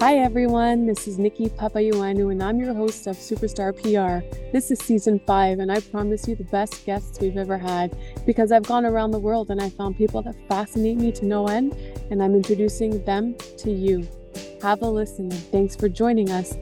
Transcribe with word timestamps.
Hi 0.00 0.18
everyone, 0.18 0.86
this 0.86 1.08
is 1.08 1.18
Nikki 1.18 1.48
Papayuanu 1.48 2.30
and 2.30 2.40
I'm 2.40 2.60
your 2.60 2.72
host 2.72 3.08
of 3.08 3.16
Superstar 3.16 3.74
PR. 3.74 4.24
This 4.52 4.70
is 4.70 4.78
season 4.78 5.20
5 5.26 5.58
and 5.58 5.72
I 5.72 5.80
promise 5.80 6.28
you 6.28 6.36
the 6.36 6.44
best 6.44 6.86
guests 6.86 7.18
we've 7.18 7.36
ever 7.36 7.58
had 7.58 7.98
because 8.24 8.52
I've 8.52 8.62
gone 8.62 8.86
around 8.86 9.10
the 9.10 9.18
world 9.18 9.50
and 9.50 9.60
I 9.60 9.70
found 9.70 9.98
people 9.98 10.22
that 10.22 10.36
fascinate 10.48 10.98
me 10.98 11.10
to 11.10 11.24
no 11.26 11.48
end 11.48 11.72
and 12.12 12.22
I'm 12.22 12.36
introducing 12.36 13.04
them 13.06 13.34
to 13.56 13.72
you. 13.72 14.06
Have 14.62 14.82
a 14.82 14.88
listen 14.88 15.32
thanks 15.32 15.74
for 15.74 15.88
joining 15.88 16.30
us 16.30 16.54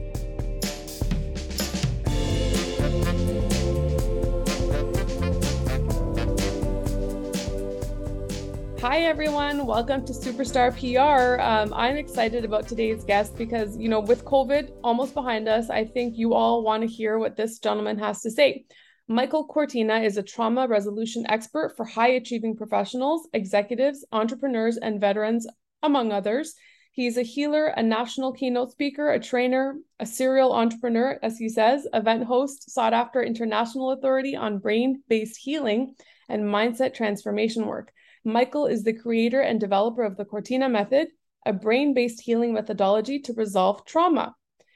Hi, 8.89 8.99
everyone. 8.99 9.65
Welcome 9.65 10.05
to 10.05 10.13
Superstar 10.13 10.71
PR. 10.71 11.41
Um, 11.41 11.73
I'm 11.73 11.97
excited 11.97 12.45
about 12.45 12.69
today's 12.69 13.03
guest 13.03 13.37
because, 13.37 13.75
you 13.75 13.89
know, 13.89 13.99
with 13.99 14.23
COVID 14.23 14.71
almost 14.81 15.13
behind 15.13 15.49
us, 15.49 15.69
I 15.69 15.83
think 15.83 16.17
you 16.17 16.33
all 16.33 16.63
want 16.63 16.83
to 16.83 16.87
hear 16.87 17.19
what 17.19 17.35
this 17.35 17.59
gentleman 17.59 17.99
has 17.99 18.21
to 18.21 18.31
say. 18.31 18.63
Michael 19.09 19.45
Cortina 19.45 19.99
is 19.99 20.15
a 20.15 20.23
trauma 20.23 20.69
resolution 20.69 21.25
expert 21.27 21.73
for 21.75 21.83
high 21.83 22.11
achieving 22.11 22.55
professionals, 22.55 23.27
executives, 23.33 24.05
entrepreneurs, 24.13 24.77
and 24.77 25.01
veterans, 25.01 25.45
among 25.83 26.13
others. 26.13 26.55
He's 26.93 27.17
a 27.17 27.23
healer, 27.23 27.65
a 27.65 27.83
national 27.83 28.31
keynote 28.31 28.71
speaker, 28.71 29.11
a 29.11 29.19
trainer, 29.19 29.75
a 29.99 30.05
serial 30.05 30.53
entrepreneur, 30.53 31.19
as 31.21 31.37
he 31.37 31.49
says, 31.49 31.85
event 31.93 32.23
host, 32.23 32.71
sought 32.71 32.93
after 32.93 33.21
international 33.21 33.91
authority 33.91 34.37
on 34.37 34.59
brain 34.59 35.03
based 35.09 35.35
healing 35.35 35.93
and 36.29 36.45
mindset 36.45 36.93
transformation 36.93 37.65
work. 37.65 37.91
Michael 38.27 38.65
is 38.65 38.83
the 38.83 38.91
creator 38.91 39.39
and 39.39 39.57
developer 39.57 40.03
of 40.03 40.17
the 40.17 40.25
Cortina 40.25 40.67
Method, 40.67 41.07
a 41.45 41.53
brain 41.53 41.93
based 41.93 42.19
healing 42.19 42.53
methodology 42.53 43.19
to 43.19 43.31
resolve 43.31 43.85
trauma. 43.85 44.35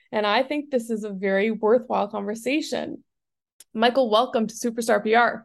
And 0.10 0.26
I 0.26 0.42
think 0.42 0.72
this 0.72 0.90
is 0.90 1.04
a 1.04 1.10
very 1.10 1.52
worthwhile 1.52 2.08
conversation. 2.08 3.04
Michael, 3.74 4.10
welcome 4.10 4.48
to 4.48 4.56
Superstar 4.56 5.04
PR. 5.04 5.44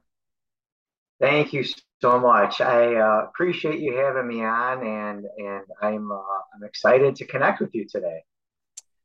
Thank 1.21 1.53
you 1.53 1.65
so 2.01 2.21
much. 2.21 2.61
I 2.61 2.95
uh, 2.95 3.25
appreciate 3.25 3.81
you 3.81 3.97
having 3.97 4.29
me 4.29 4.45
on, 4.45 4.87
and 4.87 5.27
and 5.39 5.65
I'm 5.83 6.13
uh, 6.13 6.39
I'm 6.55 6.63
excited 6.63 7.17
to 7.17 7.25
connect 7.25 7.61
with 7.61 7.75
you 7.75 7.89
today. 7.89 8.23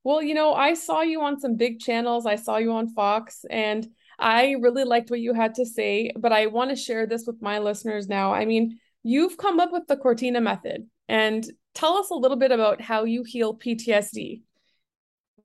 Well, 0.04 0.22
you 0.22 0.36
know, 0.36 0.54
I 0.54 0.76
saw 0.76 1.02
you 1.02 1.24
on 1.24 1.40
some 1.40 1.56
big 1.56 1.80
channels. 1.80 2.28
I 2.28 2.36
saw 2.36 2.58
you 2.58 2.74
on 2.74 2.90
Fox, 2.90 3.46
and 3.50 3.88
I 4.20 4.58
really 4.60 4.84
liked 4.84 5.10
what 5.10 5.22
you 5.22 5.34
had 5.34 5.56
to 5.56 5.66
say. 5.66 6.12
But 6.16 6.32
I 6.32 6.46
want 6.46 6.70
to 6.70 6.76
share 6.76 7.08
this 7.08 7.26
with 7.26 7.42
my 7.42 7.58
listeners 7.58 8.08
now. 8.08 8.32
I 8.32 8.46
mean, 8.46 8.78
you've 9.04 9.38
come 9.38 9.60
up 9.60 9.72
with 9.72 9.88
the 9.88 9.98
Cortina 9.98 10.42
method 10.42 10.88
and 11.08 11.46
tell 11.74 11.98
us 11.98 12.10
a 12.10 12.16
little 12.16 12.38
bit 12.38 12.52
about 12.52 12.82
how 12.82 13.04
you 13.04 13.24
heal 13.24 13.58
PTSD. 13.58 14.42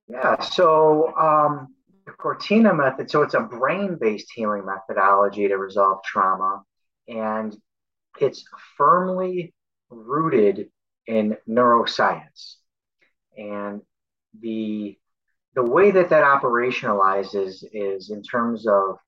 Yeah, 0.09 0.41
so 0.41 1.17
um, 1.17 1.75
the 2.07 2.13
Cortina 2.13 2.73
method, 2.73 3.11
so 3.11 3.23
it's 3.23 3.35
a 3.35 3.41
brain 3.41 3.99
based 4.01 4.29
healing 4.35 4.65
methodology 4.65 5.49
to 5.49 5.57
resolve 5.57 6.03
trauma, 6.05 6.63
and 7.09 7.57
it's 8.21 8.45
firmly 8.77 9.53
rooted 9.91 10.69
in 11.07 11.37
neuroscience. 11.49 12.57
And 13.37 13.83
the 14.41 14.97
the 15.55 15.63
way 15.63 15.91
that 15.91 16.11
that 16.11 16.23
operationalizes 16.23 17.65
is 17.73 18.11
in 18.11 18.23
terms 18.23 18.67
of 18.67 18.99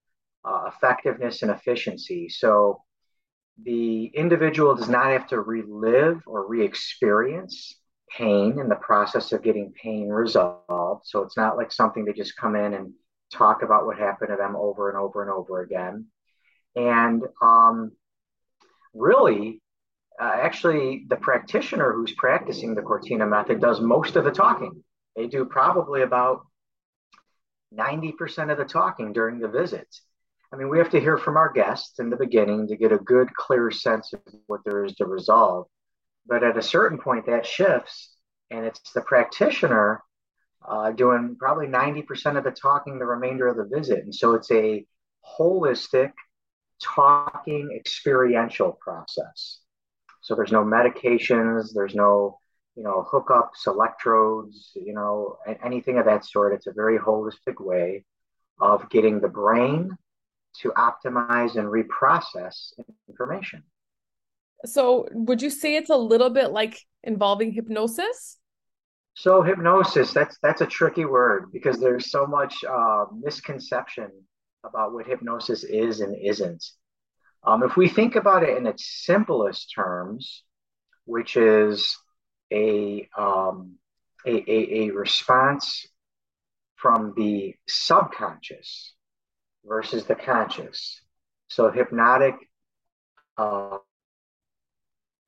uh, 0.44 0.70
effectiveness 0.74 1.42
and 1.42 1.50
efficiency. 1.50 2.28
So 2.28 2.82
the 3.62 4.06
individual 4.06 4.74
does 4.74 4.88
not 4.88 5.10
have 5.10 5.26
to 5.28 5.40
relive 5.40 6.22
or 6.26 6.46
re 6.46 6.64
experience 6.64 7.74
pain 8.10 8.58
in 8.58 8.68
the 8.68 8.76
process 8.76 9.32
of 9.32 9.42
getting 9.42 9.72
pain 9.72 10.08
resolved. 10.08 11.06
So 11.06 11.22
it's 11.22 11.36
not 11.36 11.56
like 11.56 11.72
something 11.72 12.04
they 12.04 12.12
just 12.12 12.36
come 12.36 12.56
in 12.56 12.74
and 12.74 12.92
talk 13.32 13.62
about 13.62 13.84
what 13.84 13.98
happened 13.98 14.30
to 14.30 14.36
them 14.36 14.56
over 14.56 14.88
and 14.88 14.98
over 14.98 15.22
and 15.22 15.30
over 15.30 15.60
again. 15.60 16.06
And 16.76 17.22
um, 17.42 17.92
really, 18.94 19.60
uh, 20.20 20.32
actually, 20.34 21.06
the 21.08 21.16
practitioner 21.16 21.92
who's 21.92 22.12
practicing 22.12 22.74
the 22.74 22.82
Cortina 22.82 23.26
method 23.26 23.60
does 23.60 23.80
most 23.80 24.16
of 24.16 24.24
the 24.24 24.30
talking. 24.30 24.82
They 25.16 25.26
do 25.26 25.44
probably 25.44 26.02
about 26.02 26.42
90% 27.74 28.50
of 28.50 28.58
the 28.58 28.64
talking 28.64 29.12
during 29.12 29.38
the 29.38 29.48
visit. 29.48 29.88
I 30.52 30.56
mean, 30.56 30.70
we 30.70 30.78
have 30.78 30.90
to 30.90 31.00
hear 31.00 31.18
from 31.18 31.36
our 31.36 31.52
guests 31.52 31.98
in 31.98 32.08
the 32.08 32.16
beginning 32.16 32.68
to 32.68 32.76
get 32.76 32.92
a 32.92 32.98
good, 32.98 33.34
clear 33.34 33.70
sense 33.70 34.12
of 34.14 34.20
what 34.46 34.60
there 34.64 34.84
is 34.84 34.94
to 34.94 35.06
resolve. 35.06 35.66
But 36.26 36.42
at 36.42 36.56
a 36.56 36.62
certain 36.62 36.98
point, 36.98 37.26
that 37.26 37.46
shifts, 37.46 38.16
and 38.50 38.64
it's 38.64 38.92
the 38.92 39.02
practitioner 39.02 40.02
uh, 40.66 40.92
doing 40.92 41.36
probably 41.38 41.66
90% 41.66 42.38
of 42.38 42.44
the 42.44 42.50
talking 42.50 42.98
the 42.98 43.06
remainder 43.06 43.46
of 43.46 43.56
the 43.56 43.76
visit. 43.76 44.04
And 44.04 44.14
so 44.14 44.34
it's 44.34 44.50
a 44.50 44.86
holistic, 45.38 46.12
talking, 46.82 47.70
experiential 47.76 48.72
process. 48.72 49.60
So 50.22 50.34
there's 50.34 50.52
no 50.52 50.64
medications, 50.64 51.74
there's 51.74 51.94
no 51.94 52.38
you 52.74 52.84
know 52.84 53.06
hookups, 53.10 53.66
electrodes, 53.66 54.70
you 54.74 54.94
know 54.94 55.38
anything 55.64 55.98
of 55.98 56.04
that 56.04 56.24
sort. 56.24 56.54
It's 56.54 56.66
a 56.66 56.72
very 56.72 56.98
holistic 56.98 57.60
way 57.60 58.04
of 58.60 58.88
getting 58.90 59.20
the 59.20 59.28
brain 59.28 59.96
to 60.62 60.70
optimize 60.70 61.56
and 61.56 61.68
reprocess 61.68 62.72
information. 63.08 63.62
So, 64.64 65.06
would 65.12 65.40
you 65.40 65.50
say 65.50 65.76
it's 65.76 65.90
a 65.90 65.96
little 65.96 66.30
bit 66.30 66.50
like 66.50 66.78
involving 67.04 67.52
hypnosis? 67.52 68.38
So, 69.14 69.42
hypnosis 69.42 70.12
that's 70.12 70.38
that's 70.42 70.60
a 70.60 70.66
tricky 70.66 71.04
word 71.04 71.52
because 71.52 71.78
there's 71.78 72.10
so 72.10 72.26
much 72.26 72.64
uh, 72.64 73.06
misconception 73.12 74.10
about 74.64 74.92
what 74.92 75.06
hypnosis 75.06 75.64
is 75.64 76.00
and 76.00 76.16
isn't. 76.20 76.64
Um, 77.44 77.62
if 77.62 77.76
we 77.76 77.88
think 77.88 78.16
about 78.16 78.42
it 78.42 78.56
in 78.56 78.66
its 78.66 79.04
simplest 79.04 79.72
terms, 79.74 80.42
which 81.04 81.36
is 81.36 81.96
a, 82.52 83.08
um, 83.16 83.76
a, 84.26 84.32
a, 84.50 84.88
a 84.88 84.90
response 84.90 85.86
from 86.76 87.14
the 87.16 87.54
subconscious 87.68 88.94
versus 89.64 90.04
the 90.04 90.14
conscious. 90.14 91.00
So 91.48 91.70
hypnotic 91.70 92.34
uh, 93.36 93.78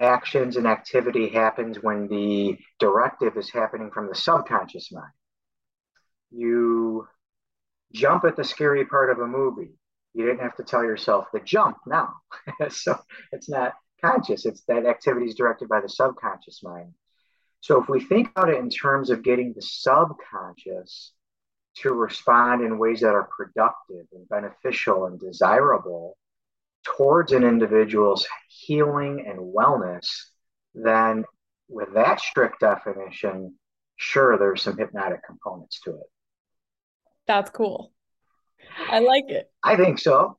actions 0.01 0.57
and 0.57 0.67
activity 0.67 1.29
happens 1.29 1.79
when 1.81 2.09
the 2.09 2.59
directive 2.79 3.37
is 3.37 3.51
happening 3.51 3.91
from 3.93 4.09
the 4.09 4.15
subconscious 4.15 4.91
mind. 4.93 5.13
You 6.31 7.07
jump 7.93 8.25
at 8.25 8.37
the 8.37 8.45
scary 8.45 8.85
part 8.85 9.11
of 9.11 9.19
a 9.19 9.27
movie. 9.27 9.75
You 10.15 10.27
didn't 10.27 10.41
have 10.41 10.57
to 10.57 10.65
tell 10.65 10.83
yourself 10.83 11.27
the 11.33 11.41
jump 11.41 11.77
now. 11.87 12.15
so 12.71 12.99
it's 13.33 13.49
not 13.49 13.75
conscious. 14.03 14.47
It's 14.47 14.63
that 14.69 14.87
activity 14.87 15.27
is 15.27 15.35
directed 15.35 15.69
by 15.69 15.81
the 15.81 15.89
subconscious 15.89 16.63
mind. 16.63 16.95
So 17.61 17.81
if 17.81 17.89
we 17.89 18.01
think 18.01 18.31
about 18.31 18.49
it 18.49 18.57
in 18.57 18.71
terms 18.71 19.11
of 19.11 19.23
getting 19.23 19.53
the 19.53 19.63
subconscious 19.63 21.13
to 21.77 21.93
respond 21.93 22.63
in 22.63 22.79
ways 22.79 23.01
that 23.01 23.15
are 23.15 23.29
productive 23.37 24.07
and 24.13 24.29
beneficial 24.29 25.07
and 25.07 25.19
desirable 25.21 26.17
towards 26.85 27.33
an 27.33 27.45
individual's 27.45 28.27
healing 28.49 29.25
and 29.27 29.39
wellness, 29.39 30.09
then 30.75 31.25
with 31.69 31.93
that 31.95 32.21
strict 32.21 32.61
definition, 32.61 33.55
sure, 33.97 34.39
there's 34.39 34.63
some 34.63 34.77
hypnotic 34.77 35.25
components 35.25 35.81
to 35.85 35.91
it. 35.91 36.11
That's 37.27 37.51
cool. 37.51 37.93
I 38.91 38.99
like 38.99 39.29
it. 39.29 39.51
I 39.63 39.77
think 39.77 39.99
so. 39.99 40.39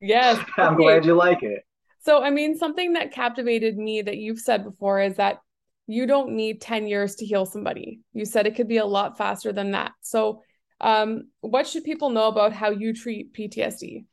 Yes. 0.00 0.38
I'm 0.56 0.74
okay. 0.74 0.82
glad 0.82 1.04
you 1.04 1.14
like 1.14 1.42
it. 1.42 1.62
So, 2.00 2.22
I 2.22 2.30
mean, 2.30 2.56
something 2.56 2.94
that 2.94 3.12
captivated 3.12 3.76
me 3.76 4.02
that 4.02 4.16
you've 4.16 4.40
said 4.40 4.64
before 4.64 5.00
is 5.00 5.16
that 5.16 5.40
you 5.86 6.06
don't 6.06 6.32
need 6.32 6.60
10 6.60 6.86
years 6.86 7.16
to 7.16 7.26
heal 7.26 7.46
somebody. 7.46 8.00
You 8.12 8.24
said 8.24 8.46
it 8.46 8.56
could 8.56 8.68
be 8.68 8.78
a 8.78 8.86
lot 8.86 9.18
faster 9.18 9.52
than 9.52 9.72
that. 9.72 9.92
So, 10.00 10.42
um, 10.80 11.28
what 11.40 11.66
should 11.66 11.84
people 11.84 12.10
know 12.10 12.28
about 12.28 12.52
how 12.52 12.70
you 12.70 12.92
treat 12.92 13.32
PTSD? 13.32 14.04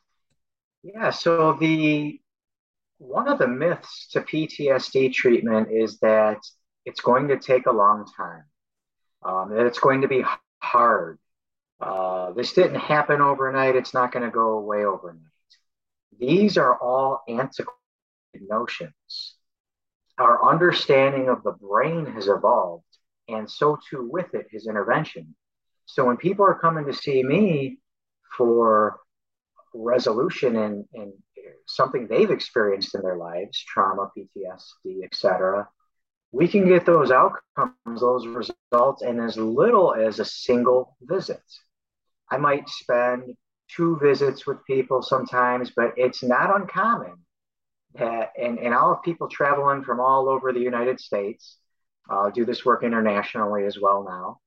Yeah, 0.84 1.10
so 1.10 1.54
the 1.54 2.20
one 3.00 3.28
of 3.28 3.40
the 3.40 3.48
myths 3.48 4.08
to 4.12 4.22
PTSD 4.22 5.14
treatment 5.14 5.70
is 5.72 6.00
that 6.00 6.38
it's 6.86 7.02
going 7.02 7.30
to 7.30 7.40
take 7.40 7.66
a 7.66 7.72
long 7.72 8.06
time, 8.16 8.44
um, 9.24 9.50
that 9.56 9.66
it's 9.66 9.80
going 9.80 10.02
to 10.02 10.08
be 10.08 10.24
hard. 10.62 11.18
Uh, 11.80 12.34
this 12.34 12.54
didn't 12.54 12.80
happen 12.80 13.22
overnight, 13.22 13.76
it's 13.76 13.94
not 13.94 14.12
going 14.12 14.26
to 14.26 14.32
go 14.32 14.58
away 14.58 14.86
overnight. 14.86 15.24
These 16.20 16.58
are 16.58 16.78
all 16.78 17.24
antiquated 17.28 17.78
notions 18.36 19.36
our 20.20 20.50
understanding 20.50 21.30
of 21.30 21.44
the 21.44 21.52
brain 21.52 22.06
has 22.06 22.28
evolved, 22.28 22.84
and 23.28 23.50
so 23.50 23.78
too 23.90 24.08
with 24.12 24.34
it, 24.34 24.48
his 24.52 24.68
intervention. 24.68 25.36
So 25.86 26.06
when 26.06 26.18
people 26.18 26.46
are 26.46 26.60
coming 26.60 26.86
to 26.86 26.94
see 26.94 27.24
me 27.24 27.80
for 28.38 29.00
resolution 29.74 30.56
and, 30.56 30.86
and 30.94 31.14
something 31.68 32.08
they've 32.08 32.30
experienced 32.30 32.96
in 32.96 33.02
their 33.02 33.18
lives, 33.18 33.64
trauma, 33.64 34.12
PTSD, 34.18 35.04
etc., 35.04 35.68
we 36.32 36.48
can 36.48 36.68
get 36.68 36.86
those 36.86 37.10
outcomes, 37.12 38.02
those 38.02 38.28
results 38.28 39.02
in 39.02 39.20
as 39.20 39.38
little 39.38 39.96
as 39.96 40.20
a 40.20 40.26
single 40.26 40.96
visit. 41.02 41.42
I 42.32 42.38
might 42.38 42.70
spend 42.70 43.36
two 43.76 43.98
visits 44.02 44.46
with 44.46 44.64
people 44.66 45.02
sometimes, 45.02 45.72
but 45.76 45.94
it's 45.98 46.22
not 46.22 46.56
uncommon 46.56 47.14
that, 47.96 48.32
and, 48.40 48.60
and 48.60 48.74
I'll 48.74 48.96
have 48.96 49.04
people 49.04 49.28
traveling 49.28 49.84
from 49.84 50.00
all 50.00 50.30
over 50.30 50.54
the 50.54 50.60
United 50.60 51.00
States. 51.00 51.58
Uh, 52.10 52.30
do 52.30 52.46
this 52.46 52.66
work 52.66 52.84
internationally 52.84 53.66
as 53.66 53.78
well 53.80 54.04
now. 54.04 54.40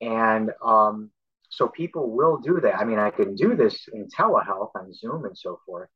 And 0.00 0.50
um, 0.64 1.10
so 1.50 1.68
people 1.68 2.10
will 2.10 2.38
do 2.38 2.60
that. 2.60 2.76
I 2.76 2.84
mean, 2.84 2.98
I 2.98 3.10
can 3.10 3.34
do 3.34 3.54
this 3.54 3.86
in 3.92 4.08
telehealth 4.08 4.70
on 4.74 4.92
Zoom 4.94 5.26
and 5.26 5.36
so 5.36 5.60
forth, 5.66 5.90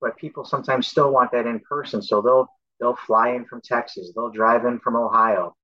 but 0.00 0.16
people 0.16 0.44
sometimes 0.44 0.88
still 0.88 1.12
want 1.12 1.32
that 1.32 1.46
in 1.46 1.60
person. 1.60 2.02
So 2.02 2.22
they'll 2.22 2.48
they'll 2.80 2.96
fly 2.96 3.30
in 3.30 3.44
from 3.44 3.60
Texas, 3.62 4.12
they'll 4.14 4.30
drive 4.30 4.64
in 4.64 4.80
from 4.80 4.96
Ohio, 4.96 5.54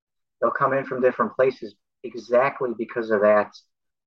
they'll 0.40 0.50
come 0.50 0.74
in 0.74 0.84
from 0.84 1.00
different 1.00 1.34
places 1.34 1.74
exactly 2.04 2.70
because 2.76 3.10
of 3.10 3.22
that 3.22 3.50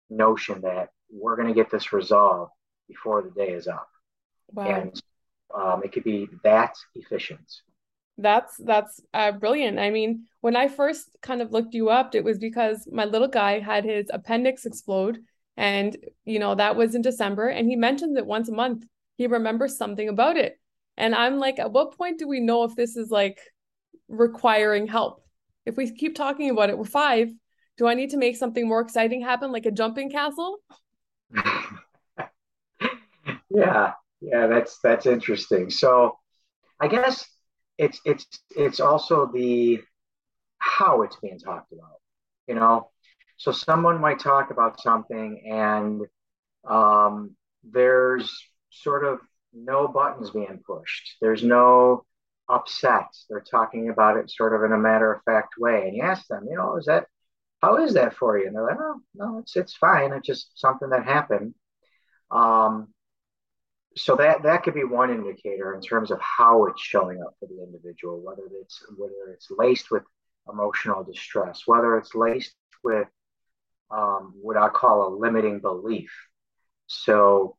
notion 0.10 0.62
that 0.62 0.90
we're 1.12 1.36
going 1.36 1.48
to 1.48 1.54
get 1.54 1.70
this 1.70 1.92
resolved 1.92 2.52
before 2.88 3.22
the 3.22 3.32
day 3.32 3.52
is 3.52 3.68
up. 3.68 3.88
Wow. 4.52 4.68
And 4.68 5.02
um, 5.54 5.82
it 5.84 5.92
could 5.92 6.04
be 6.04 6.28
that 6.44 6.76
efficient. 6.96 7.62
That's 8.18 8.56
that's 8.58 9.02
uh, 9.14 9.32
brilliant. 9.32 9.80
I 9.80 9.90
mean, 9.90 10.26
when 10.42 10.56
I 10.56 10.68
first 10.68 11.10
kind 11.22 11.42
of 11.42 11.52
looked 11.52 11.74
you 11.74 11.90
up, 11.90 12.14
it 12.14 12.24
was 12.24 12.38
because 12.38 12.88
my 12.92 13.06
little 13.06 13.28
guy 13.28 13.60
had 13.60 13.84
his 13.86 14.06
appendix 14.12 14.66
explode, 14.66 15.20
and 15.58 15.98
you 16.26 16.40
know 16.40 16.54
that 16.56 16.76
was 16.76 16.96
in 16.96 17.02
December, 17.02 17.48
and 17.48 17.68
he 17.68 17.76
mentioned 17.76 18.18
that 18.18 18.28
once 18.28 18.50
a 18.50 18.54
month 18.54 18.86
he 19.18 19.28
remembers 19.28 19.78
something 19.78 20.10
about 20.10 20.38
it, 20.38 20.60
and 20.98 21.16
I'm 21.16 21.40
like, 21.40 21.60
at 21.60 21.72
what 21.72 21.98
point 21.98 22.20
do 22.20 22.28
we 22.28 22.40
know 22.40 22.64
if 22.64 22.76
this 22.76 22.98
is 22.98 23.10
like 23.10 23.40
requiring 24.08 24.88
help? 24.88 25.24
If 25.66 25.76
we 25.78 25.90
keep 25.90 26.16
talking 26.16 26.50
about 26.50 26.70
it, 26.70 26.78
we're 26.78 26.86
five. 26.86 27.32
Do 27.78 27.88
I 27.88 27.96
need 27.96 28.12
to 28.12 28.18
make 28.18 28.38
something 28.38 28.68
more 28.68 28.82
exciting 28.82 29.22
happen, 29.22 29.52
like 29.52 29.66
a 29.66 29.72
jumping 29.72 30.12
castle? 30.12 30.60
yeah, 33.50 33.94
yeah, 34.24 34.48
that's 34.48 34.80
that's 34.84 35.06
interesting. 35.06 35.70
So, 35.70 36.18
I 36.80 36.88
guess 36.88 37.28
it's 37.78 38.00
it's 38.06 38.26
it's 38.56 38.80
also 38.80 39.30
the 39.34 39.82
how 40.60 41.02
it's 41.04 41.18
being 41.18 41.40
talked 41.40 41.74
about. 41.74 42.00
You 42.48 42.56
know, 42.56 42.90
so 43.38 43.52
someone 43.52 44.00
might 44.02 44.20
talk 44.20 44.52
about 44.52 44.82
something 44.82 45.44
and 45.50 46.02
um, 46.70 47.36
there's 47.64 48.32
sort 48.70 49.06
of 49.06 49.20
no 49.54 49.88
buttons 49.88 50.32
being 50.32 50.62
pushed. 50.66 51.18
There's 51.22 51.44
no 51.44 52.06
upset. 52.50 53.08
They're 53.30 53.42
talking 53.42 53.90
about 53.90 54.18
it 54.18 54.32
sort 54.32 54.56
of 54.56 54.64
in 54.64 54.72
a 54.74 54.78
matter 54.78 55.14
of 55.14 55.24
fact 55.24 55.56
way. 55.58 55.88
And 55.88 55.96
you 55.96 56.04
ask 56.04 56.28
them, 56.28 56.48
you 56.50 56.58
know, 56.58 56.78
is 56.78 56.86
that 56.86 57.08
how 57.62 57.78
is 57.78 57.94
that 57.96 58.16
for 58.16 58.38
you? 58.38 58.48
And 58.48 58.56
they're 58.56 58.66
like, 58.66 58.78
oh, 58.80 59.00
no, 59.16 59.40
it's 59.40 59.56
it's 59.56 59.76
fine. 59.76 60.14
It's 60.14 60.28
just 60.28 60.52
something 60.60 60.90
that 60.90 61.06
happened. 61.06 61.56
Um, 62.32 62.93
so 63.96 64.16
that 64.16 64.44
that 64.44 64.64
could 64.64 64.74
be 64.74 64.84
one 64.84 65.12
indicator 65.12 65.74
in 65.74 65.82
terms 65.82 66.12
of 66.12 66.20
how 66.20 66.66
it's 66.66 66.82
showing 66.82 67.22
up 67.22 67.36
for 67.40 67.48
the 67.48 67.64
individual, 67.64 68.22
whether 68.22 68.44
it's 68.62 68.84
whether 68.98 69.32
it's 69.34 69.50
laced 69.52 69.92
with 69.92 70.04
emotional 70.52 71.04
distress, 71.04 71.64
whether 71.66 71.98
it's 71.98 72.16
laced 72.16 72.56
with 72.84 73.08
um, 73.92 74.34
what 74.42 74.58
I 74.58 74.70
call 74.70 75.08
a 75.08 75.16
limiting 75.16 75.60
belief. 75.60 76.12
So 76.88 77.56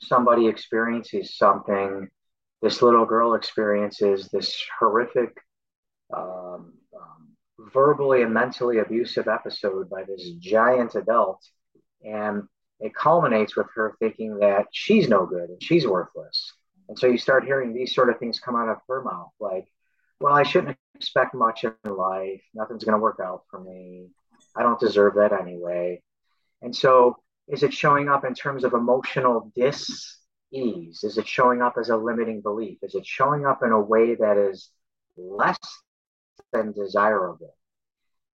somebody 0.00 0.48
experiences 0.48 1.36
something, 1.36 2.08
this 2.62 2.82
little 2.82 3.06
girl 3.06 3.34
experiences 3.34 4.28
this 4.28 4.60
horrific, 4.78 5.36
um, 6.14 6.72
um, 6.94 7.28
verbally 7.72 8.22
and 8.22 8.34
mentally 8.34 8.78
abusive 8.78 9.28
episode 9.28 9.88
by 9.88 10.04
this 10.04 10.30
giant 10.40 10.94
adult. 10.94 11.40
And 12.04 12.44
it 12.80 12.94
culminates 12.94 13.56
with 13.56 13.66
her 13.74 13.96
thinking 13.98 14.38
that 14.38 14.66
she's 14.72 15.08
no 15.08 15.26
good 15.26 15.50
and 15.50 15.62
she's 15.62 15.86
worthless. 15.86 16.52
And 16.88 16.98
so 16.98 17.06
you 17.06 17.18
start 17.18 17.44
hearing 17.44 17.74
these 17.74 17.94
sort 17.94 18.08
of 18.08 18.18
things 18.18 18.40
come 18.40 18.56
out 18.56 18.68
of 18.68 18.78
her 18.88 19.02
mouth 19.02 19.30
like, 19.40 19.66
well, 20.20 20.34
I 20.34 20.42
shouldn't 20.42 20.76
expect 20.94 21.34
much 21.34 21.64
in 21.64 21.72
life. 21.84 22.42
Nothing's 22.54 22.84
going 22.84 22.96
to 22.96 23.02
work 23.02 23.20
out 23.22 23.42
for 23.50 23.60
me. 23.60 24.08
I 24.56 24.62
don't 24.62 24.80
deserve 24.80 25.14
that 25.14 25.32
anyway. 25.32 26.02
And 26.62 26.74
so 26.74 27.16
is 27.46 27.62
it 27.62 27.72
showing 27.72 28.08
up 28.08 28.24
in 28.24 28.34
terms 28.34 28.64
of 28.64 28.72
emotional 28.72 29.52
dis 29.54 30.18
ease? 30.52 31.04
Is 31.04 31.18
it 31.18 31.26
showing 31.26 31.62
up 31.62 31.74
as 31.78 31.88
a 31.90 31.96
limiting 31.96 32.40
belief? 32.40 32.78
Is 32.82 32.94
it 32.94 33.06
showing 33.06 33.46
up 33.46 33.62
in 33.62 33.72
a 33.72 33.80
way 33.80 34.14
that 34.14 34.36
is 34.36 34.70
less 35.16 35.58
than 36.52 36.72
desirable? 36.72 37.54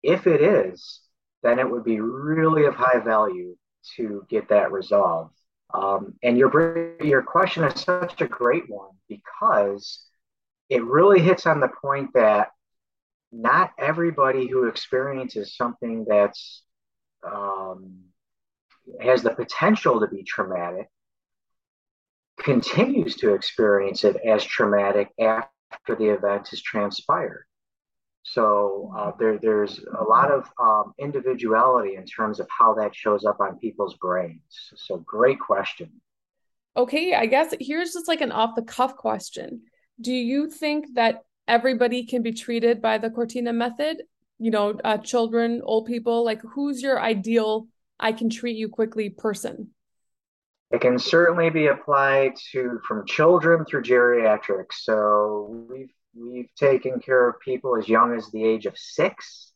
If 0.01 0.28
it 0.28 0.42
is, 0.42 1.01
then 1.44 1.60
it 1.60 1.69
would 1.69 1.84
be 1.84 2.00
really 2.00 2.66
of 2.66 2.75
high 2.75 3.00
value 3.00 3.56
to 3.95 4.25
get 4.30 4.50
that 4.50 4.71
resolved. 4.71 5.33
Um, 5.74 6.13
and 6.21 6.38
your 6.38 6.95
your 7.01 7.24
question 7.24 7.63
is 7.63 7.81
such 7.81 8.21
a 8.21 8.27
great 8.27 8.69
one 8.69 8.91
because 9.09 10.06
it 10.69 10.83
really 10.83 11.19
hits 11.19 11.45
on 11.45 11.59
the 11.59 11.71
point 11.81 12.12
that 12.13 12.50
not 13.31 13.71
everybody 13.80 14.47
who 14.47 14.68
experiences 14.68 15.56
something 15.56 16.06
that's 16.07 16.63
um, 17.25 17.95
has 19.01 19.24
the 19.24 19.31
potential 19.31 20.00
to 20.00 20.07
be 20.07 20.24
traumatic 20.24 20.88
continues 22.38 23.15
to 23.15 23.33
experience 23.33 24.03
it 24.03 24.18
as 24.25 24.44
traumatic 24.44 25.09
after 25.19 25.95
the 25.97 26.09
event 26.09 26.47
has 26.50 26.62
transpired. 26.62 27.45
So 28.24 28.94
uh, 28.98 29.12
there, 29.20 29.38
there's 29.38 29.80
a 30.00 30.04
lot 30.04 30.31
of 30.31 30.50
um, 30.58 30.94
individuality 30.98 31.96
in 31.96 32.06
terms 32.06 32.40
of 32.40 32.48
how 32.58 32.74
that 32.75 32.96
shows 32.96 33.25
up 33.25 33.40
on 33.42 33.58
people's 33.60 33.96
brains. 33.96 34.72
So 34.75 34.98
great 34.98 35.40
question. 35.40 35.92
Okay, 36.75 37.14
I 37.14 37.25
guess 37.25 37.54
here's 37.60 37.94
just 37.94 38.08
like 38.08 38.22
an 38.22 38.31
off 38.31 38.56
the 38.56 38.64
cuff 38.64 38.96
question. 38.96 39.64
Do 40.00 40.14
you 40.14 40.50
think 40.50 40.96
that 40.96 41.22
everybody 41.48 42.06
can 42.06 42.24
be 42.24 42.31
treated 42.31 42.81
by 42.81 42.98
the 42.98 43.10
Cortina 43.10 43.54
method? 43.54 44.04
You 44.40 44.52
know, 44.52 44.80
uh, 44.84 44.98
children, 44.98 45.62
old 45.64 45.86
people, 45.86 46.24
like 46.24 46.42
who's 46.42 46.81
your 46.81 47.00
ideal 47.00 47.68
I 48.00 48.14
can 48.14 48.30
treat 48.30 48.56
you 48.56 48.70
quickly 48.70 49.10
person? 49.10 49.70
It 50.72 50.81
can 50.81 50.98
certainly 50.98 51.52
be 51.52 51.68
applied 51.68 52.34
to 52.52 52.80
from 52.88 53.06
children 53.06 53.64
through 53.66 53.84
geriatrics. 53.84 54.74
So 54.82 55.68
we've 55.70 55.94
we've 56.15 56.53
taken 56.55 57.00
care 57.00 57.29
of 57.29 57.39
people 57.39 57.77
as 57.77 57.88
young 57.88 58.15
as 58.15 58.29
the 58.32 58.43
age 58.43 58.65
of 58.65 58.77
six, 58.77 59.51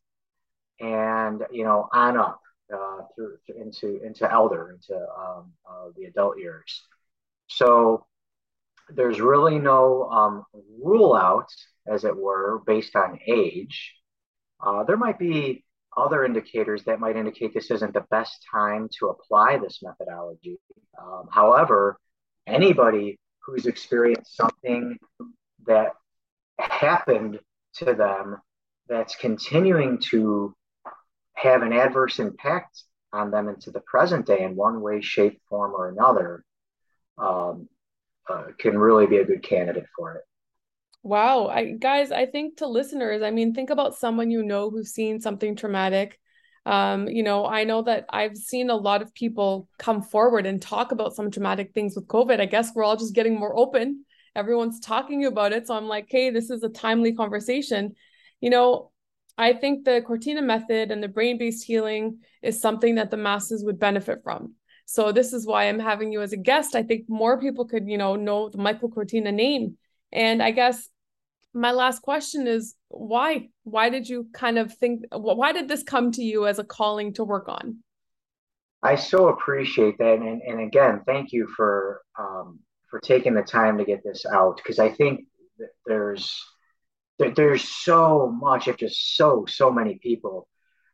and 0.79 1.43
you 1.51 1.63
know 1.63 1.87
on 1.93 2.17
up 2.17 2.41
uh, 2.73 3.01
through 3.15 3.37
into 3.55 4.03
into 4.03 4.31
elder 4.31 4.71
into 4.71 4.95
um, 4.95 5.51
uh, 5.69 5.89
the 5.95 6.05
adult 6.05 6.37
years. 6.37 6.83
So 7.47 8.05
there's 8.89 9.19
really 9.19 9.59
no 9.59 10.03
um, 10.09 10.43
rule 10.81 11.13
out, 11.13 11.49
as 11.87 12.05
it 12.05 12.15
were, 12.15 12.61
based 12.65 12.95
on 12.95 13.19
age. 13.27 13.93
Uh, 14.65 14.83
there 14.83 14.97
might 14.97 15.19
be 15.19 15.63
other 15.95 16.23
indicators 16.23 16.83
that 16.83 16.99
might 16.99 17.15
indicate 17.15 17.53
this 17.53 17.71
isn't 17.71 17.93
the 17.93 18.05
best 18.11 18.45
time 18.51 18.87
to 18.99 19.07
apply 19.07 19.57
this 19.57 19.79
methodology. 19.81 20.57
Um, 21.01 21.27
however, 21.31 21.99
anybody 22.45 23.19
who's 23.39 23.65
experienced 23.65 24.35
something 24.35 24.97
that 25.65 25.93
happened 26.59 27.39
to 27.75 27.93
them 27.93 28.37
that's 28.87 29.15
continuing 29.15 29.99
to 30.11 30.55
have 31.33 31.61
an 31.61 31.73
adverse 31.73 32.19
impact 32.19 32.83
on 33.13 33.31
them 33.31 33.47
into 33.47 33.71
the 33.71 33.81
present 33.81 34.25
day 34.25 34.41
in 34.43 34.55
one 34.55 34.81
way, 34.81 35.01
shape, 35.01 35.39
form, 35.49 35.73
or 35.73 35.89
another 35.89 36.43
um, 37.17 37.67
uh, 38.29 38.45
can 38.59 38.77
really 38.77 39.07
be 39.07 39.17
a 39.17 39.25
good 39.25 39.43
candidate 39.43 39.85
for 39.95 40.15
it. 40.15 40.23
Wow. 41.03 41.47
I 41.47 41.71
guys, 41.71 42.11
I 42.11 42.25
think 42.25 42.57
to 42.57 42.67
listeners, 42.67 43.21
I 43.21 43.31
mean, 43.31 43.53
think 43.53 43.69
about 43.69 43.95
someone 43.95 44.29
you 44.29 44.43
know 44.43 44.69
who's 44.69 44.91
seen 44.91 45.21
something 45.21 45.55
traumatic. 45.55 46.19
Um, 46.65 47.07
you 47.07 47.23
know, 47.23 47.45
I 47.45 47.63
know 47.63 47.83
that 47.83 48.05
I've 48.09 48.35
seen 48.35 48.69
a 48.69 48.75
lot 48.75 49.01
of 49.01 49.13
people 49.13 49.69
come 49.79 50.01
forward 50.01 50.45
and 50.45 50.61
talk 50.61 50.91
about 50.91 51.15
some 51.15 51.31
traumatic 51.31 51.73
things 51.73 51.95
with 51.95 52.07
COVID. 52.07 52.41
I 52.41 52.45
guess 52.45 52.71
we're 52.75 52.83
all 52.83 52.97
just 52.97 53.15
getting 53.15 53.39
more 53.39 53.57
open. 53.57 54.03
Everyone's 54.37 54.79
talking 54.79 55.25
about 55.25 55.51
it. 55.51 55.65
So 55.65 55.75
I'm 55.75 55.87
like, 55.87 56.05
hey, 56.09 56.29
this 56.29 56.51
is 56.51 56.61
a 56.61 56.69
timely 56.69 57.13
conversation. 57.13 57.95
You 58.39 58.51
know, 58.51 58.91
I 59.35 59.53
think 59.53 59.83
the 59.83 60.03
Cortina 60.05 60.43
method 60.43 60.91
and 60.91 61.01
the 61.01 61.07
brain 61.07 61.39
based 61.39 61.65
healing 61.65 62.19
is 62.43 62.61
something 62.61 62.95
that 62.95 63.09
the 63.09 63.17
masses 63.17 63.65
would 63.65 63.79
benefit 63.79 64.19
from. 64.23 64.53
So 64.85 65.11
this 65.11 65.33
is 65.33 65.47
why 65.47 65.63
I'm 65.63 65.79
having 65.79 66.11
you 66.11 66.21
as 66.21 66.33
a 66.33 66.37
guest. 66.37 66.75
I 66.75 66.83
think 66.83 67.09
more 67.09 67.41
people 67.41 67.65
could, 67.65 67.87
you 67.87 67.97
know, 67.97 68.15
know 68.15 68.49
the 68.49 68.59
Michael 68.59 68.89
Cortina 68.89 69.31
name. 69.31 69.77
And 70.11 70.41
I 70.41 70.51
guess 70.51 70.87
my 71.51 71.71
last 71.71 72.03
question 72.03 72.45
is 72.45 72.75
why? 72.89 73.49
Why 73.63 73.89
did 73.89 74.07
you 74.07 74.27
kind 74.33 74.59
of 74.59 74.71
think 74.73 75.05
why 75.11 75.51
did 75.51 75.67
this 75.67 75.81
come 75.81 76.11
to 76.11 76.21
you 76.21 76.45
as 76.45 76.59
a 76.59 76.63
calling 76.63 77.13
to 77.15 77.23
work 77.23 77.49
on? 77.49 77.79
I 78.83 78.95
so 78.95 79.29
appreciate 79.29 79.97
that. 79.97 80.19
And, 80.19 80.41
and 80.41 80.61
again, 80.61 81.01
thank 81.05 81.33
you 81.33 81.47
for 81.55 82.01
um, 82.17 82.59
for 82.89 82.99
taking 82.99 83.33
the 83.33 83.41
time 83.41 83.77
to 83.77 83.85
get 83.85 84.03
this 84.03 84.25
out 84.25 84.57
because 84.57 84.79
I 84.79 84.89
think 84.89 85.25
there's 85.85 86.43
there, 87.19 87.31
there's 87.31 87.67
so 87.67 88.27
much, 88.27 88.67
if 88.67 88.77
just 88.77 89.15
so, 89.15 89.45
so 89.47 89.71
many 89.71 89.95
people 89.95 90.47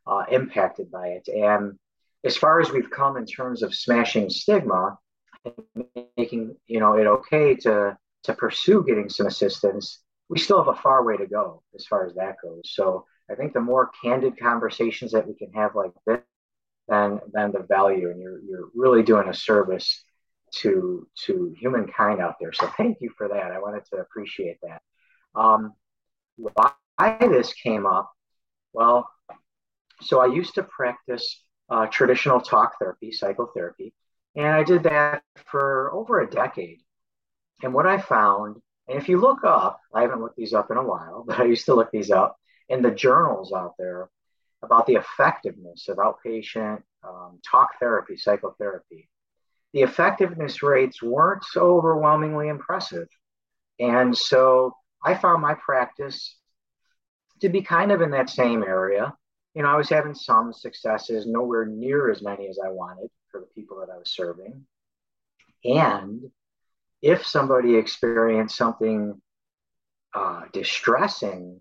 uh, 0.06 0.24
impacted 0.30 0.90
by 0.90 1.08
it. 1.08 1.28
And 1.28 1.78
as 2.24 2.36
far 2.36 2.60
as 2.60 2.70
we've 2.70 2.90
come 2.90 3.16
in 3.16 3.26
terms 3.26 3.62
of 3.62 3.74
smashing 3.74 4.30
stigma, 4.30 4.98
making 6.16 6.56
you 6.66 6.80
know 6.80 6.94
it 6.94 7.06
okay 7.06 7.54
to 7.54 7.96
to 8.22 8.32
pursue 8.32 8.82
getting 8.86 9.10
some 9.10 9.26
assistance, 9.26 10.02
we 10.30 10.38
still 10.38 10.62
have 10.62 10.74
a 10.74 10.80
far 10.80 11.04
way 11.04 11.18
to 11.18 11.26
go 11.26 11.62
as 11.74 11.84
far 11.84 12.06
as 12.06 12.14
that 12.14 12.36
goes. 12.42 12.62
So 12.72 13.04
I 13.30 13.34
think 13.34 13.52
the 13.52 13.60
more 13.60 13.90
candid 14.02 14.38
conversations 14.38 15.12
that 15.12 15.26
we 15.28 15.34
can 15.34 15.52
have 15.52 15.74
like 15.74 15.92
this, 16.06 16.20
then 16.88 17.20
then 17.32 17.52
the 17.52 17.66
value, 17.68 18.10
and 18.10 18.20
you're 18.20 18.40
you're 18.40 18.68
really 18.74 19.02
doing 19.02 19.28
a 19.28 19.34
service 19.34 20.02
to 20.56 21.06
to 21.26 21.54
humankind 21.58 22.20
out 22.20 22.36
there. 22.40 22.52
So 22.52 22.70
thank 22.76 22.98
you 23.00 23.10
for 23.16 23.28
that. 23.28 23.52
I 23.52 23.60
wanted 23.60 23.84
to 23.86 23.96
appreciate 23.96 24.58
that. 24.62 24.82
Um, 25.34 25.72
why 26.36 26.72
this 27.20 27.52
came 27.52 27.86
up? 27.86 28.12
Well, 28.72 29.08
so 30.02 30.20
I 30.20 30.26
used 30.26 30.54
to 30.54 30.62
practice 30.62 31.42
uh, 31.70 31.86
traditional 31.86 32.40
talk 32.40 32.78
therapy, 32.78 33.12
psychotherapy, 33.12 33.94
and 34.36 34.46
I 34.46 34.64
did 34.64 34.84
that 34.84 35.22
for 35.46 35.92
over 35.92 36.20
a 36.20 36.30
decade. 36.30 36.80
And 37.62 37.72
what 37.72 37.86
I 37.86 37.98
found, 37.98 38.56
and 38.88 38.98
if 38.98 39.08
you 39.08 39.20
look 39.20 39.44
up, 39.44 39.80
I 39.94 40.02
haven't 40.02 40.20
looked 40.20 40.36
these 40.36 40.52
up 40.54 40.70
in 40.70 40.76
a 40.76 40.84
while, 40.84 41.24
but 41.26 41.38
I 41.38 41.44
used 41.44 41.66
to 41.66 41.74
look 41.74 41.90
these 41.90 42.10
up 42.10 42.36
in 42.68 42.82
the 42.82 42.90
journals 42.90 43.52
out 43.52 43.74
there 43.78 44.10
about 44.62 44.86
the 44.86 44.94
effectiveness 44.94 45.88
of 45.88 45.98
outpatient 45.98 46.82
um, 47.06 47.40
talk 47.48 47.78
therapy, 47.78 48.16
psychotherapy. 48.16 49.08
The 49.74 49.82
effectiveness 49.82 50.62
rates 50.62 51.02
weren't 51.02 51.44
so 51.44 51.76
overwhelmingly 51.76 52.48
impressive. 52.48 53.08
And 53.80 54.16
so 54.16 54.76
I 55.04 55.14
found 55.14 55.42
my 55.42 55.54
practice 55.54 56.38
to 57.40 57.48
be 57.48 57.60
kind 57.60 57.90
of 57.90 58.00
in 58.00 58.12
that 58.12 58.30
same 58.30 58.62
area. 58.62 59.12
You 59.52 59.62
know, 59.62 59.68
I 59.68 59.76
was 59.76 59.88
having 59.88 60.14
some 60.14 60.52
successes, 60.52 61.26
nowhere 61.26 61.66
near 61.66 62.08
as 62.08 62.22
many 62.22 62.48
as 62.48 62.58
I 62.64 62.70
wanted 62.70 63.10
for 63.32 63.40
the 63.40 63.46
people 63.46 63.80
that 63.80 63.92
I 63.92 63.98
was 63.98 64.10
serving. 64.10 64.64
And 65.64 66.30
if 67.02 67.26
somebody 67.26 67.74
experienced 67.74 68.56
something 68.56 69.20
uh, 70.14 70.42
distressing, 70.52 71.60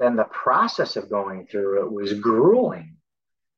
then 0.00 0.16
the 0.16 0.24
process 0.24 0.96
of 0.96 1.10
going 1.10 1.46
through 1.46 1.84
it 1.84 1.92
was 1.92 2.14
grueling. 2.14 2.96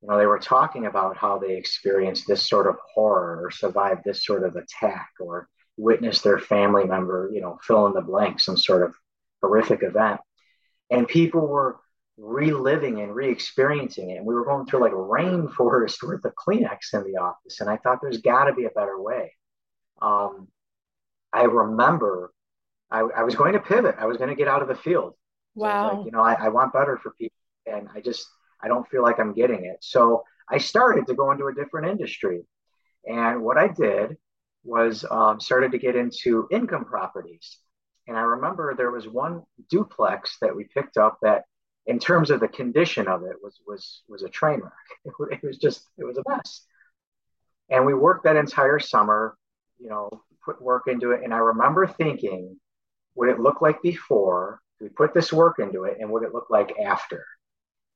You 0.04 0.10
know, 0.10 0.18
they 0.18 0.26
were 0.26 0.38
talking 0.38 0.84
about 0.84 1.16
how 1.16 1.38
they 1.38 1.56
experienced 1.56 2.26
this 2.26 2.46
sort 2.46 2.66
of 2.66 2.76
horror 2.92 3.42
or 3.42 3.50
survived 3.50 4.02
this 4.04 4.22
sort 4.22 4.44
of 4.44 4.54
attack 4.54 5.08
or 5.18 5.48
witnessed 5.78 6.22
their 6.22 6.38
family 6.38 6.84
member, 6.84 7.30
you 7.32 7.40
know, 7.40 7.58
fill 7.62 7.86
in 7.86 7.94
the 7.94 8.02
blank, 8.02 8.38
some 8.38 8.58
sort 8.58 8.82
of 8.82 8.94
horrific 9.40 9.82
event. 9.82 10.20
And 10.90 11.08
people 11.08 11.46
were 11.46 11.80
reliving 12.18 13.00
and 13.00 13.14
re-experiencing 13.14 14.10
it. 14.10 14.18
And 14.18 14.26
we 14.26 14.34
were 14.34 14.44
going 14.44 14.66
through 14.66 14.82
like 14.82 14.92
a 14.92 14.94
rainforest 14.94 16.02
worth 16.02 16.26
of 16.26 16.34
Kleenex 16.34 16.92
in 16.92 17.10
the 17.10 17.18
office. 17.18 17.62
And 17.62 17.70
I 17.70 17.78
thought 17.78 18.00
there's 18.02 18.20
got 18.20 18.44
to 18.44 18.52
be 18.52 18.66
a 18.66 18.70
better 18.70 19.00
way. 19.00 19.32
Um, 20.02 20.48
I 21.32 21.44
remember 21.44 22.30
I, 22.90 23.00
I, 23.00 23.22
was 23.22 23.36
going 23.36 23.54
to 23.54 23.58
pivot. 23.58 23.94
I 23.98 24.04
was 24.04 24.18
going 24.18 24.28
to 24.28 24.36
get 24.36 24.48
out 24.48 24.60
of 24.60 24.68
the 24.68 24.74
field. 24.74 25.14
Wow. 25.54 25.88
So 25.88 25.96
like, 25.96 26.04
you 26.04 26.12
know, 26.12 26.20
I, 26.20 26.34
I 26.34 26.48
want 26.50 26.74
better 26.74 26.98
for 27.02 27.12
people. 27.18 27.38
And 27.64 27.88
I 27.94 28.02
just, 28.02 28.26
I 28.64 28.68
don't 28.68 28.88
feel 28.88 29.02
like 29.02 29.18
I'm 29.18 29.34
getting 29.34 29.66
it. 29.66 29.78
So 29.80 30.24
I 30.50 30.58
started 30.58 31.06
to 31.06 31.14
go 31.14 31.30
into 31.30 31.46
a 31.46 31.54
different 31.54 31.88
industry. 31.88 32.42
And 33.06 33.42
what 33.42 33.58
I 33.58 33.68
did 33.68 34.16
was 34.64 35.04
um, 35.10 35.38
started 35.40 35.72
to 35.72 35.78
get 35.78 35.96
into 35.96 36.48
income 36.50 36.84
properties. 36.86 37.58
And 38.08 38.16
I 38.16 38.22
remember 38.22 38.74
there 38.74 38.90
was 38.90 39.06
one 39.08 39.42
duplex 39.70 40.38
that 40.40 40.54
we 40.54 40.64
picked 40.64 40.96
up 40.96 41.18
that 41.22 41.44
in 41.86 41.98
terms 41.98 42.30
of 42.30 42.40
the 42.40 42.48
condition 42.48 43.08
of 43.08 43.24
it 43.24 43.36
was 43.42 43.60
was 43.66 44.02
was 44.08 44.22
a 44.22 44.28
train 44.28 44.60
wreck. 44.60 44.72
It, 45.30 45.38
it 45.42 45.46
was 45.46 45.58
just 45.58 45.86
it 45.98 46.04
was 46.04 46.16
a 46.16 46.22
mess. 46.28 46.62
And 47.70 47.84
we 47.86 47.94
worked 47.94 48.24
that 48.24 48.36
entire 48.36 48.78
summer, 48.78 49.36
you 49.78 49.88
know, 49.88 50.10
put 50.44 50.60
work 50.60 50.84
into 50.86 51.12
it. 51.12 51.22
And 51.24 51.32
I 51.32 51.38
remember 51.38 51.86
thinking, 51.86 52.58
would 53.14 53.28
it 53.28 53.40
look 53.40 53.62
like 53.62 53.82
before 53.82 54.60
we 54.80 54.88
put 54.88 55.14
this 55.14 55.32
work 55.32 55.58
into 55.58 55.84
it, 55.84 55.98
and 56.00 56.10
would 56.10 56.24
it 56.24 56.34
look 56.34 56.48
like 56.50 56.74
after? 56.78 57.24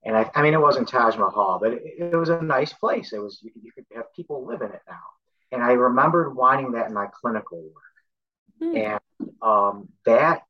And 0.04 0.16
I, 0.16 0.30
I 0.34 0.42
mean, 0.42 0.54
it 0.54 0.60
wasn't 0.60 0.88
Taj 0.88 1.16
Mahal, 1.16 1.58
but 1.60 1.72
it, 1.72 1.82
it 1.98 2.16
was 2.16 2.28
a 2.28 2.40
nice 2.40 2.72
place. 2.72 3.12
It 3.12 3.18
was 3.18 3.40
you 3.42 3.50
could, 3.50 3.62
you 3.64 3.72
could 3.72 3.84
have 3.94 4.12
people 4.14 4.46
live 4.46 4.62
in 4.62 4.70
it 4.70 4.82
now. 4.88 5.02
And 5.50 5.62
I 5.62 5.72
remembered 5.72 6.36
wanting 6.36 6.72
that 6.72 6.88
in 6.88 6.94
my 6.94 7.06
clinical 7.20 7.62
work, 7.62 8.60
hmm. 8.60 8.76
and 8.76 9.00
um, 9.42 9.88
that 10.04 10.42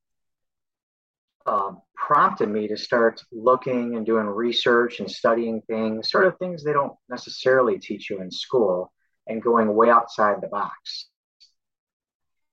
um, 1.47 1.81
prompted 1.95 2.49
me 2.49 2.69
to 2.69 2.77
start 2.77 3.23
looking 3.33 3.97
and 3.97 4.05
doing 4.05 4.27
research 4.27 5.01
and 5.01 5.11
studying 5.11 5.63
things, 5.63 6.11
sort 6.11 6.27
of 6.27 6.37
things 6.39 6.63
they 6.63 6.73
don't 6.73 6.95
necessarily 7.09 7.79
teach 7.79 8.11
you 8.11 8.21
in 8.21 8.31
school, 8.31 8.93
and 9.27 9.43
going 9.43 9.73
way 9.75 9.89
outside 9.89 10.41
the 10.41 10.49
box. 10.49 11.07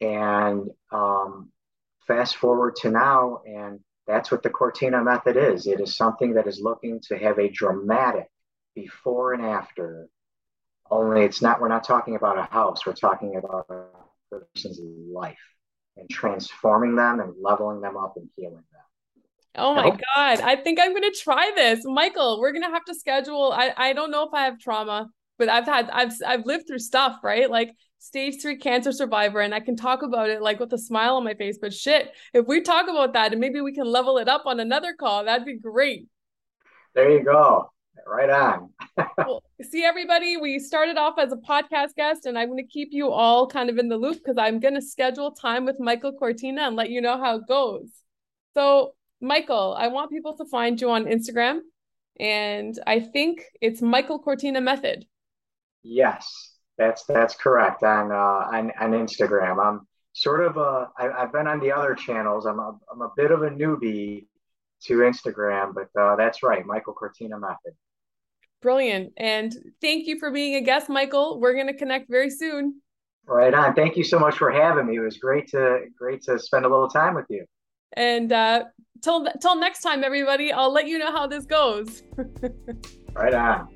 And 0.02 0.70
um, 0.92 1.52
fast 2.08 2.36
forward 2.38 2.76
to 2.78 2.92
now, 2.92 3.42
and 3.46 3.80
that's 4.08 4.32
what 4.32 4.44
the 4.44 4.50
Cortina 4.50 5.04
method 5.04 5.38
is. 5.38 5.68
It 5.68 5.80
is 5.80 5.96
something 5.96 6.34
that 6.36 6.48
is 6.48 6.60
looking 6.62 7.00
to 7.08 7.18
have 7.18 7.40
a 7.40 7.50
dramatic 7.50 8.28
before 8.76 9.34
and 9.34 9.44
after. 9.44 10.08
Only 10.92 11.24
it's 11.24 11.42
not, 11.42 11.60
we're 11.60 11.68
not 11.68 11.84
talking 11.84 12.16
about 12.16 12.38
a 12.38 12.44
house, 12.44 12.86
we're 12.86 12.94
talking 12.94 13.36
about 13.38 13.66
a 13.70 13.86
person's 14.32 14.80
life 15.12 15.40
and 15.98 16.10
transforming 16.10 16.96
them 16.96 17.20
and 17.20 17.34
leveling 17.42 17.82
them 17.82 17.98
up 17.98 18.14
and 18.18 18.30
healing 18.36 18.56
them. 18.56 18.82
Oh 19.58 19.74
my 19.74 19.86
nope. 19.86 20.02
God. 20.16 20.42
I 20.42 20.58
think 20.58 20.80
I'm 20.80 20.92
going 20.92 21.10
to 21.10 21.18
try 21.24 21.52
this. 21.56 21.82
Michael, 21.86 22.40
we're 22.40 22.52
going 22.52 22.64
to 22.64 22.70
have 22.70 22.86
to 22.86 22.94
schedule. 22.94 23.54
I, 23.54 23.74
I 23.76 23.94
don't 23.94 24.12
know 24.12 24.24
if 24.24 24.34
I 24.34 24.44
have 24.44 24.60
trauma, 24.60 25.08
but 25.40 25.50
I've 25.50 25.66
had, 25.66 25.90
I've, 25.90 26.12
I've 26.28 26.46
lived 26.46 26.68
through 26.68 26.80
stuff, 26.80 27.20
right? 27.24 27.50
Like 27.50 27.72
stage 28.00 28.42
three 28.42 28.58
cancer 28.58 28.92
survivor, 28.92 29.40
and 29.42 29.54
I 29.54 29.60
can 29.60 29.76
talk 29.76 30.02
about 30.02 30.30
it 30.30 30.42
like 30.42 30.60
with 30.60 30.74
a 30.74 30.78
smile 30.78 31.16
on 31.16 31.24
my 31.24 31.34
face. 31.34 31.58
But 31.60 31.74
shit, 31.74 32.12
if 32.34 32.46
we 32.48 32.62
talk 32.62 32.88
about 32.88 33.14
that 33.14 33.32
and 33.32 33.42
maybe 33.42 33.62
we 33.62 33.74
can 33.74 33.86
level 33.86 34.18
it 34.18 34.28
up 34.28 34.46
on 34.46 34.60
another 34.60 34.94
call, 34.94 35.26
that'd 35.26 35.46
be 35.46 35.58
great. 35.58 36.08
There 36.94 37.12
you 37.12 37.24
go. 37.24 37.72
Right 38.08 38.30
on. 38.30 38.70
well, 39.18 39.42
see, 39.62 39.84
everybody, 39.84 40.38
we 40.38 40.60
started 40.60 40.98
off 40.98 41.16
as 41.18 41.32
a 41.32 41.38
podcast 41.38 41.96
guest, 41.96 42.26
and 42.26 42.38
I'm 42.38 42.50
going 42.50 42.64
to 42.64 42.72
keep 42.72 42.90
you 42.92 43.10
all 43.10 43.48
kind 43.48 43.70
of 43.70 43.78
in 43.78 43.90
the 43.90 43.98
loop 43.98 44.18
because 44.18 44.38
I'm 44.38 44.60
going 44.60 44.76
to 44.76 44.82
schedule 44.82 45.32
time 45.32 45.66
with 45.66 45.80
Michael 45.80 46.14
Cortina 46.14 46.64
and 46.64 46.76
let 46.76 46.90
you 46.90 47.02
know 47.02 47.18
how 47.18 47.38
it 47.38 47.48
goes. 47.48 47.90
So, 48.54 48.94
Michael, 49.22 49.76
I 49.78 49.88
want 49.88 50.12
people 50.12 50.38
to 50.38 50.46
find 50.46 50.80
you 50.80 50.92
on 50.92 51.06
Instagram, 51.06 51.60
and 52.20 52.78
I 52.86 53.00
think 53.00 53.44
it's 53.60 53.82
Michael 53.82 54.20
Cortina 54.20 54.62
Method. 54.62 55.06
Yes, 55.82 56.55
that's 56.78 57.06
that's 57.06 57.36
correct 57.36 57.84
on 57.84 58.12
uh, 58.12 58.16
on, 58.16 58.72
on 58.80 58.92
Instagram. 58.92 59.64
I'm 59.64 59.88
sort 60.14 60.46
of 60.46 60.58
a 60.58 60.90
I, 60.98 61.10
I've 61.10 61.32
been 61.32 61.48
on 61.48 61.60
the 61.60 61.72
other 61.72 61.96
channels. 61.96 62.46
I'm 62.46 62.60
a 62.60 62.78
I'm 62.92 63.02
a 63.02 63.12
bit 63.16 63.32
of 63.32 63.44
a 63.44 63.50
newbie 63.50 64.28
to 64.86 64.98
Instagram, 64.98 65.74
but 65.74 65.90
uh, 66.00 66.16
that's 66.16 66.44
right, 66.44 66.66
Michael 66.66 66.94
Cortina 66.94 67.40
Method. 67.40 67.74
Brilliant. 68.62 69.14
And 69.18 69.54
thank 69.82 70.08
you 70.08 70.18
for 70.20 70.32
being 70.32 70.56
a 70.56 70.62
guest, 70.62 70.90
Michael. 70.90 71.40
We're 71.40 71.54
going 71.54 71.68
to 71.68 71.74
connect 71.74 72.10
very 72.10 72.30
soon. 72.30 72.82
Right 73.28 73.54
on. 73.54 73.74
Thank 73.74 73.98
you 73.98 74.04
so 74.04 74.20
much 74.20 74.38
for 74.38 74.52
having 74.52 74.88
me. 74.88 74.98
It 74.98 75.00
was 75.00 75.18
great 75.18 75.48
to 75.50 75.86
great 75.98 76.24
to 76.24 76.40
spend 76.40 76.66
a 76.66 76.70
little 76.70 76.90
time 76.90 77.16
with 77.16 77.26
you. 77.30 77.46
And 77.94 78.32
uh, 78.32 78.66
till 79.02 79.26
till 79.42 79.56
next 79.56 79.82
time, 79.82 80.04
everybody. 80.04 80.52
I'll 80.52 80.72
let 80.72 80.88
you 80.88 80.98
know 80.98 81.12
how 81.12 81.28
this 81.28 81.46
goes. 81.46 82.04
right 83.14 83.34
on. 83.34 83.70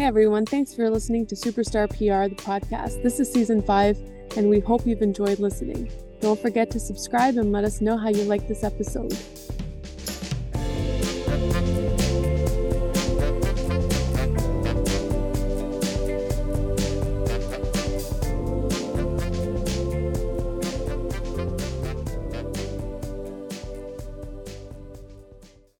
Hey 0.00 0.06
everyone, 0.06 0.46
thanks 0.46 0.72
for 0.72 0.88
listening 0.88 1.26
to 1.26 1.34
Superstar 1.34 1.86
PR, 1.86 2.34
the 2.34 2.42
podcast. 2.42 3.02
This 3.02 3.20
is 3.20 3.30
season 3.30 3.60
five, 3.60 3.98
and 4.34 4.48
we 4.48 4.58
hope 4.58 4.86
you've 4.86 5.02
enjoyed 5.02 5.38
listening. 5.40 5.92
Don't 6.20 6.40
forget 6.40 6.70
to 6.70 6.80
subscribe 6.80 7.36
and 7.36 7.52
let 7.52 7.64
us 7.64 7.82
know 7.82 7.98
how 7.98 8.08
you 8.08 8.22
like 8.22 8.48
this 8.48 8.64
episode. 8.64 9.14